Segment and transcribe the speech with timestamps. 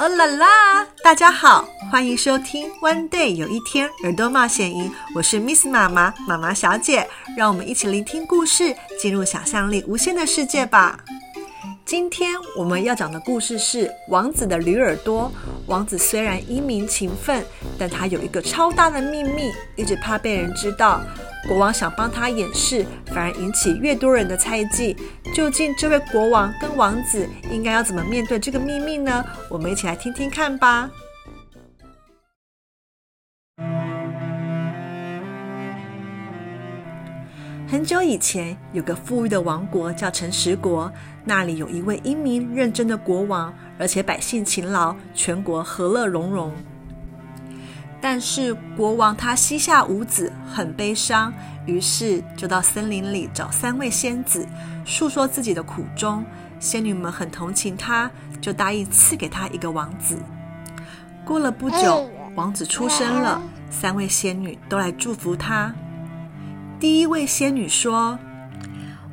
[0.00, 0.86] 哦啦啦！
[1.04, 10.98] 大家好，欢迎收听《One Day 有一天耳朵冒险营》，我是 Miss 妈妈，妈妈小姐，让我们一起聆听故事，进入想象力无限的世界吧。
[11.84, 15.30] 今天我们要讲的故事是王子的驴耳朵。
[15.66, 17.44] 王子虽然英明勤奋，
[17.78, 21.02] 但他有一个超大的秘密，一直怕被人知道。
[21.48, 24.96] 国王想帮他掩饰，反而引起越多人的猜忌。
[25.34, 29.24] 究竟这位国王跟王子应该要怎么面对这个秘密呢？
[29.48, 30.90] 我们一起来听听看吧。
[37.66, 40.92] 很久以前，有个富裕的王国叫诚实国，
[41.24, 46.52] 那里有一位英明认真的国王，而且百姓勤劳，全国和乐融融。
[48.00, 51.32] 但是国王他膝下无子，很悲伤，
[51.66, 54.46] 于是就到森林里找三位仙子，
[54.86, 56.24] 诉说自己的苦衷。
[56.58, 58.10] 仙女们很同情他，
[58.40, 60.18] 就答应赐给他一个王子。
[61.24, 65.74] 过了不久，王子出生了，三位仙女都来祝福他。
[66.78, 68.18] 第一位仙女说：“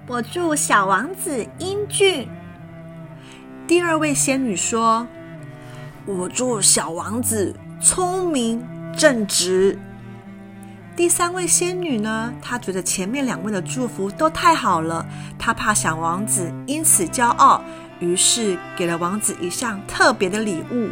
[0.07, 2.27] 我祝小王子英俊。”
[3.67, 5.05] 第二位仙女说
[6.07, 8.65] ：“我祝小王子聪明。”
[8.97, 9.77] 正直。
[10.95, 12.33] 第三位仙女呢？
[12.41, 15.05] 她觉得前面两位的祝福都太好了，
[15.37, 17.63] 她怕小王子因此骄傲，
[17.99, 20.89] 于是给了王子一项特别的礼物。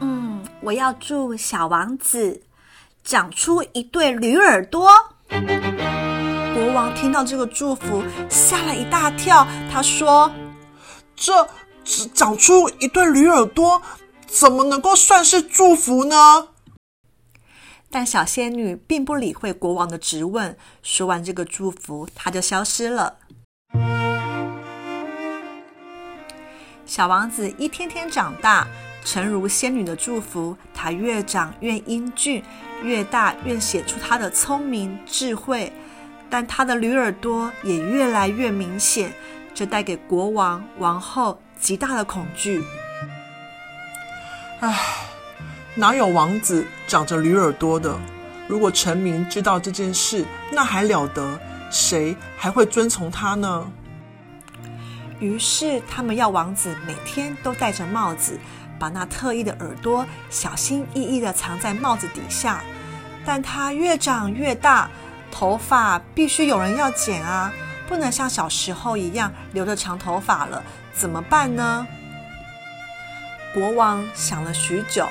[0.00, 2.40] 嗯，我要祝小王子
[3.04, 4.88] 长出一对驴耳朵。
[5.28, 9.46] 国王听到这个祝福，吓了一大跳。
[9.70, 10.32] 他说
[11.14, 11.46] ：“这
[11.84, 13.82] 只长出一对驴耳朵。”
[14.30, 16.48] 怎么能够算是祝福呢？
[17.90, 23.16] 但小仙女并不理会国王的质问，说完这个祝福，她就消失了。
[26.86, 28.66] 小王子一天天长大，
[29.04, 32.42] 诚如仙女的祝福，他越长越英俊，
[32.82, 35.72] 越大越显出他的聪明智慧。
[36.28, 39.12] 但他的驴耳朵也越来越明显，
[39.52, 42.62] 这带给国王、王后极大的恐惧。
[44.60, 44.78] 唉，
[45.74, 47.98] 哪有王子长着驴耳朵的？
[48.46, 51.40] 如果臣民知道这件事，那还了得？
[51.70, 53.66] 谁还会遵从他呢？
[55.18, 58.38] 于是他们要王子每天都戴着帽子，
[58.78, 62.62] 把那特异的耳朵小心翼翼地藏在帽子底下。
[63.24, 64.90] 但他越长越大，
[65.30, 67.50] 头发必须有人要剪啊，
[67.88, 71.86] 不能像小时候一样留着长头发了，怎么办呢？
[73.52, 75.08] 国王想了许久。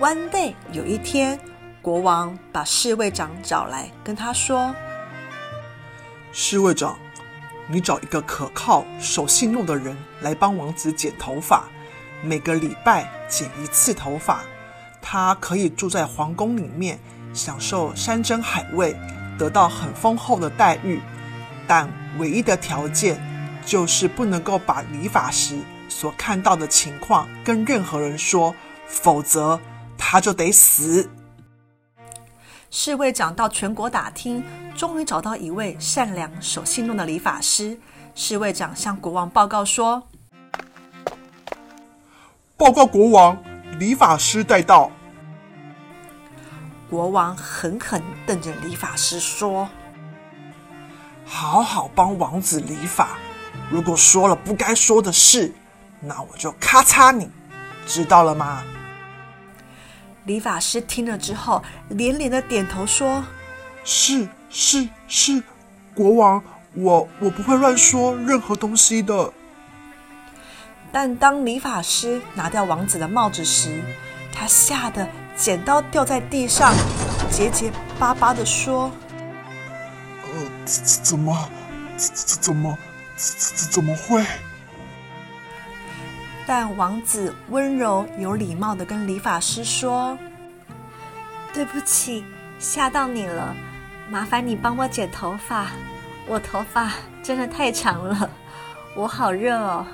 [0.00, 1.38] One day，有一天，
[1.80, 4.74] 国王把侍卫长找来，跟他说
[6.32, 6.98] ：“侍卫长，
[7.68, 11.68] 你找一个可靠、守信用的人来帮王子剪头发，
[12.20, 14.40] 每个礼拜剪一次头发。
[15.00, 16.98] 他可以住在皇宫里面，
[17.32, 18.96] 享受山珍海味，
[19.38, 21.00] 得到很丰厚的待遇。
[21.68, 23.22] 但唯一的条件
[23.64, 25.56] 就是不能够把理发师。”
[25.92, 28.54] 所看到的情况跟任何人说，
[28.88, 29.60] 否则
[29.98, 31.08] 他就得死。
[32.70, 34.42] 侍卫长到全国打听，
[34.74, 37.78] 终于找到一位善良、守信用的理发师。
[38.14, 40.02] 侍卫长向国王报告说
[42.56, 43.36] ：“报告国王，
[43.78, 44.90] 理发师带到。”
[46.90, 49.68] 国王狠狠瞪着理发师说
[51.24, 53.18] ：“好好帮王子理发，
[53.70, 55.52] 如果说了不该说的事。”
[56.02, 57.30] 那我就咔嚓你，
[57.86, 58.64] 知道了吗？
[60.24, 63.24] 理发师听了之后，连连的点头说
[63.84, 65.42] ：“是是是，
[65.94, 66.42] 国王，
[66.74, 69.32] 我我不会乱说任何东西的。”
[70.92, 73.82] 但当理发师拿掉王子的帽子时，
[74.32, 76.74] 他吓得剪刀掉在地上，
[77.30, 78.90] 结结巴巴的说
[80.22, 81.48] ：“呃，怎么，
[81.96, 82.78] 怎怎么，
[83.16, 84.24] 怎怎么会？”
[86.46, 90.18] 但王子温柔有礼貌地跟理发师说
[91.54, 92.24] ：“对不起，
[92.58, 93.54] 吓到你了，
[94.10, 95.68] 麻烦你帮我剪头发，
[96.26, 96.92] 我头发
[97.22, 98.28] 真的太长了，
[98.96, 99.86] 我好热哦。”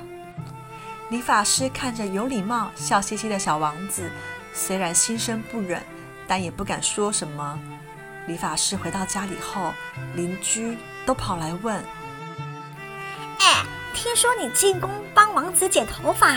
[1.11, 4.11] 理发师看着有礼貌、笑嘻嘻的小王子，
[4.53, 5.83] 虽然心生不忍，
[6.27, 7.59] 但也不敢说什么。
[8.27, 9.73] 理发师回到家里后，
[10.15, 11.83] 邻居都跑来问。
[13.99, 16.31] 听说你进宫帮王子剪头发，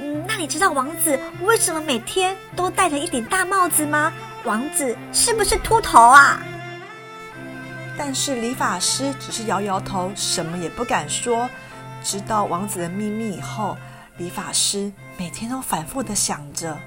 [0.00, 4.12] 嗯，那你知道王子为什么每天都戴着一顶大帽子吗？
[4.44, 6.40] 王子是不是秃头啊？
[7.98, 11.50] 但是理发师只是摇摇头，什么也不敢说。
[12.04, 13.76] 知道王子的秘密以后，
[14.16, 16.78] 理发师每天都反复的想着：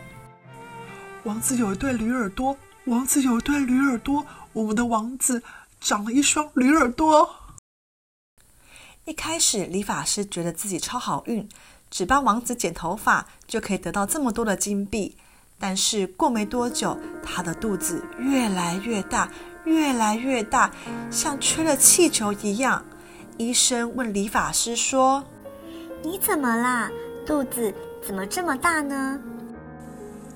[1.24, 2.56] 王子有一对驴耳朵，
[2.86, 5.44] 王子有一对驴耳朵，我们的王子
[5.82, 7.30] 长了一双驴耳朵。
[9.08, 11.48] 一开始，理发师觉得自己超好运，
[11.90, 15.16] 只帮王子剪头发就可以得到这么多的金币。
[15.58, 19.32] 但是过没多久，他的肚子越来越大，
[19.64, 20.70] 越来越大，
[21.10, 22.84] 像吹了气球一样。
[23.38, 25.24] 医生问理发师说
[26.04, 26.92] ：“你怎么啦？
[27.26, 27.74] 肚子
[28.06, 29.18] 怎么这么大呢？”“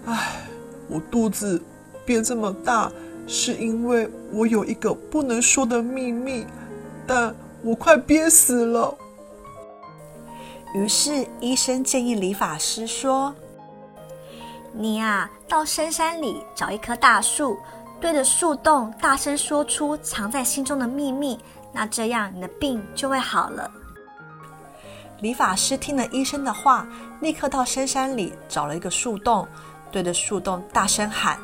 [0.08, 0.48] 唉，
[0.88, 1.62] 我肚子
[2.06, 2.90] 变这么大，
[3.28, 6.46] 是因为我有一个不能说的秘密，
[7.06, 8.98] 但我快憋死了。”
[10.74, 13.34] 于是医生建议理发师说。
[14.74, 17.58] 你呀，到深山里找一棵大树，
[18.00, 21.38] 对着树洞大声说出藏在心中的秘密，
[21.74, 23.70] 那这样你的病就会好了。
[25.20, 26.88] 理发师听了医生的话，
[27.20, 29.46] 立刻到深山里找了一个树洞，
[29.92, 31.38] 对着树洞大声喊：“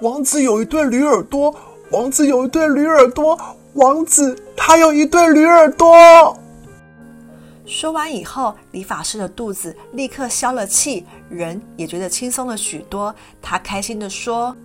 [0.00, 1.54] 王子有一对驴耳朵，
[1.90, 3.38] 王子有一对驴耳朵，
[3.74, 6.36] 王子他有一对驴耳朵。”
[7.66, 13.14] 说完以后，理发师的肚子立刻消了气，人也觉得轻松了许多。
[13.42, 14.56] 他开心地说：“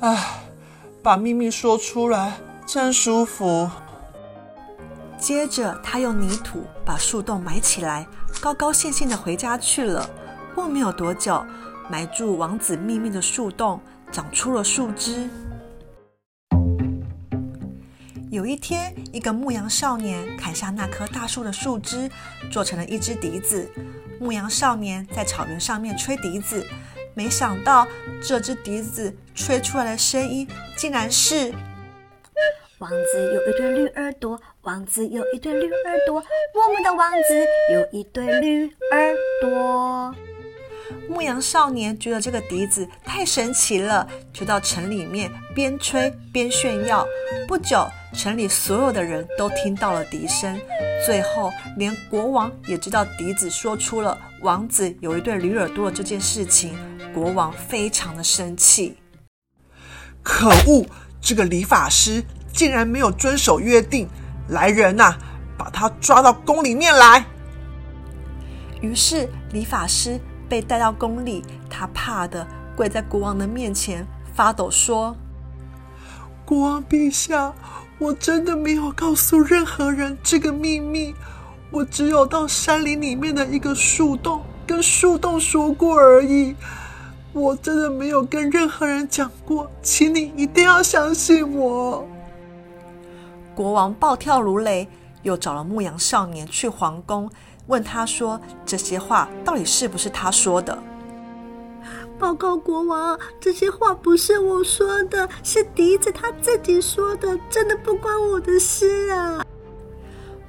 [0.00, 0.42] 唉，
[1.02, 2.34] 把秘密说出来
[2.66, 3.70] 真舒服。”
[5.16, 8.06] 接着，他用泥土把树洞埋起来，
[8.42, 10.06] 高高兴兴地回家去了。
[10.54, 11.42] 过没有多久，
[11.88, 13.80] 埋住王子秘密的树洞
[14.12, 15.30] 长出了树枝。
[18.34, 22.10] 有一天，一个牧羊少年砍下那棵大树的树枝，
[22.50, 23.70] 做成了一支笛子。
[24.18, 26.66] 牧羊少年在草原上面吹笛子，
[27.14, 27.86] 没想到
[28.20, 31.54] 这支笛子吹出来的声音竟然是：
[32.78, 40.12] 王子有一对绿耳朵，王子有一对绿耳朵，我们的王子有一对绿耳朵。
[41.08, 47.06] 牧羊少年觉得这个笛子太神奇了，就到城里面边吹边炫耀。
[47.46, 50.58] 不久，城里所有的人都听到了笛声，
[51.04, 56.74] 最后连国王也知道笛子说出了王子有一对驴耳朵的这件事情。
[57.12, 58.96] 国王非常的生气，
[60.22, 60.86] 可恶！
[61.20, 64.08] 这个理发师竟然没有遵守约定！
[64.48, 65.14] 来人呐，
[65.56, 67.24] 把他抓到宫里面来！
[68.80, 70.20] 于是理发师。
[70.46, 72.46] 被带到宫里，他怕的
[72.76, 75.16] 跪在国王的面前发抖，说
[76.44, 77.54] ：“国王陛下，
[77.98, 81.14] 我真的没有告诉任何人这个秘密，
[81.70, 86.54] 我只有到山林里面的一个树洞跟树洞说过而已，
[87.32, 92.06] 我真的没有跟任何人讲过，请你一定要相信我。”
[93.54, 94.88] 国王暴跳如雷，
[95.22, 97.30] 又找了牧羊少年去皇宫。
[97.66, 100.76] 问他说：“这些话到底是不是他说的？”
[102.18, 109.44] 报告国王，这些话不是我说的，是笛子他自己说的，真的不关我的事啊！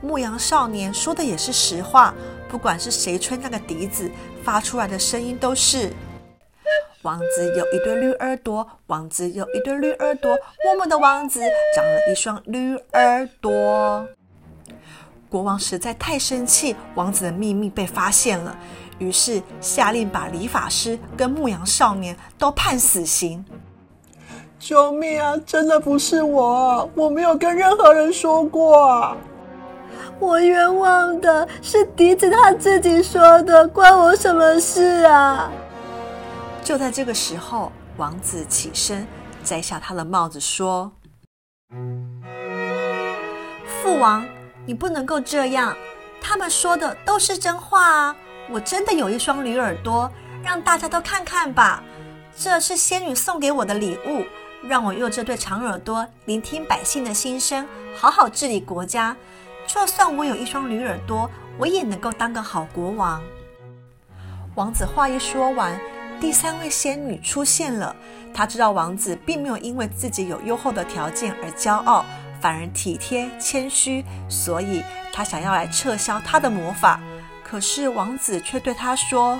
[0.01, 2.13] 牧羊少年说的也是实话，
[2.47, 4.09] 不管是谁吹那个笛子，
[4.43, 5.91] 发出来的声音都是
[7.01, 10.31] ：“王子有一对绿耳朵，王子有一对绿耳朵，
[10.71, 11.41] 我们的王子
[11.75, 14.07] 长了一双绿耳朵。”
[15.27, 18.55] 国王实在太生气，王子的秘密被发现了，
[18.97, 23.43] 于是下令把理发师跟牧羊少年都判死刑。
[24.57, 25.35] 救命啊！
[25.45, 29.15] 真的不是我，我没有跟任何人说过。
[30.19, 35.51] 我冤枉的，是笛子他自己说的，关我什么事啊？
[36.63, 39.05] 就在这个时候，王子起身
[39.43, 40.91] 摘下他的帽子，说
[43.83, 44.25] ：“父王。”
[44.67, 45.77] 你不能够这样，
[46.19, 48.15] 他们说的都是真话啊！
[48.49, 50.11] 我真的有一双驴耳朵，
[50.43, 51.83] 让大家都看看吧。
[52.37, 54.25] 这是仙女送给我的礼物，
[54.67, 59.15] 让我用这对长耳朵聆听百姓的心声，好好治理国家。
[59.65, 63.21] 就算我有一双驴耳朵，我也能够当个好国王。
[64.55, 65.79] 王子话一说完，
[66.19, 67.95] 第三位仙女出现了。
[68.33, 72.05] 她知道王子并没有因为自己有优厚的条件而骄傲。
[72.41, 76.99] 反而体贴谦虚，所以她想要来撤销他的魔法。
[77.47, 79.39] 可是王子却对他说：“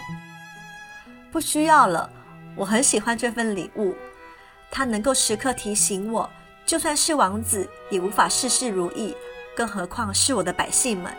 [1.34, 2.08] 不需要了，
[2.56, 3.96] 我很喜欢这份礼物，
[4.70, 6.30] 它能够时刻提醒我，
[6.68, 9.16] 就算是王子也无法事事如意，
[9.56, 11.12] 更何况是我的百姓们。”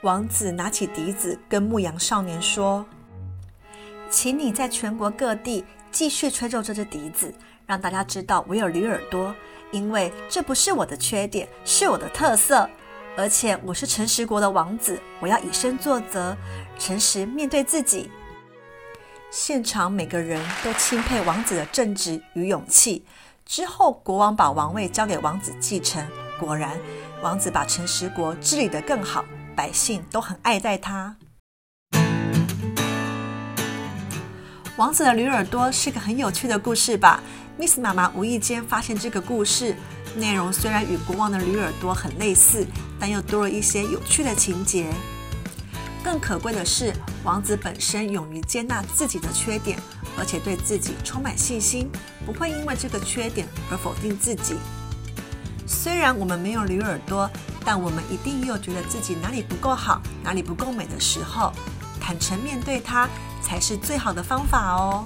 [0.00, 2.84] 王子拿起笛子，跟牧羊少年说
[4.08, 7.32] ：“请你在全国各地继续吹奏这支笛子，
[7.66, 9.34] 让大家知道我有驴耳朵。”
[9.70, 12.68] 因为这不是我的缺点，是我的特色。
[13.16, 16.36] 而且我是诚实国的王子，我要以身作则，
[16.78, 18.10] 诚实面对自己。
[19.30, 23.04] 现场每个人都钦佩王子的正直与勇气。
[23.44, 26.06] 之后，国王把王位交给王子继承。
[26.38, 26.78] 果然，
[27.22, 31.16] 王子把诚实国治理得更好，百姓都很爱戴他。
[34.76, 37.22] 王子的驴耳朵是个很有趣的故事吧
[37.58, 39.76] ？Miss 妈妈无意间发现这个故事
[40.16, 42.66] 内容虽然与国王的驴耳朵很类似，
[42.98, 44.86] 但又多了一些有趣的情节。
[46.02, 46.90] 更可贵的是，
[47.22, 49.78] 王子本身勇于接纳自己的缺点，
[50.18, 51.90] 而且对自己充满信心，
[52.24, 54.56] 不会因为这个缺点而否定自己。
[55.66, 57.30] 虽然我们没有驴耳朵，
[57.62, 61.52] 但我们一定也有觉得自己哪里不够好、哪里不够美的时候，
[62.02, 63.08] 坦诚面对它
[63.40, 65.04] 才是最好的方法哦。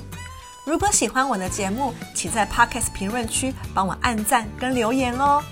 [0.64, 5.42] 如果喜欢我的节目，请在 Podcast 评论区帮我按赞跟留言哦。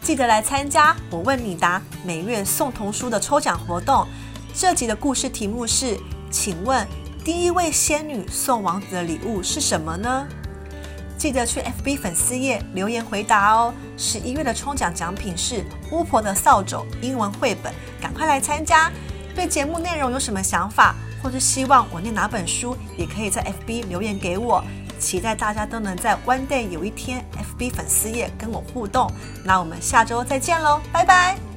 [0.00, 4.06] 记得来参加我问你答每月送童书的抽奖活动。
[4.54, 5.98] 这集的故事题目是：
[6.30, 6.86] 请问
[7.24, 10.26] 第一位仙女送王子的礼物是什么呢？
[11.18, 13.74] 记得去 FB 粉丝页留言回答哦。
[13.96, 18.90] 十一月的抽奖奖品是巫婆的扫帚英文绘本，赶快来参加！
[19.38, 24.64] 对节目内容有什么想法，或是希望我念哪本书，也可以在 FB 留言给我。
[24.98, 27.24] 期待大家都能在 One Day 有一天
[27.56, 29.08] FB 粉丝页跟我互动。
[29.44, 31.47] 那我们下周再见喽，拜拜！